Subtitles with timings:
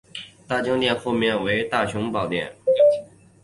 [0.47, 2.51] 大经堂后面为大雄宝殿。